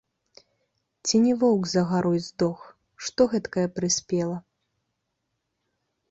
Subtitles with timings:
[1.05, 2.59] Ці не воўк за гарой здох,
[3.09, 4.37] што гэткае прыспела?